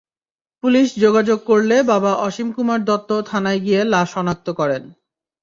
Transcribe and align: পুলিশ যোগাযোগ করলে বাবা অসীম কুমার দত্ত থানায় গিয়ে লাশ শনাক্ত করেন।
পুলিশ 0.63 0.87
যোগাযোগ 0.99 1.39
করলে 1.43 1.75
বাবা 1.83 2.11
অসীম 2.17 2.49
কুমার 2.51 2.79
দত্ত 2.85 3.09
থানায় 3.21 3.59
গিয়ে 3.59 3.81
লাশ 3.83 4.07
শনাক্ত 4.13 4.47
করেন। 4.51 4.83